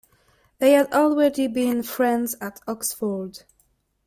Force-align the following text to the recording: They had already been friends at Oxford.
They 0.57 0.71
had 0.71 0.91
already 0.93 1.45
been 1.45 1.83
friends 1.83 2.35
at 2.41 2.59
Oxford. 2.67 3.43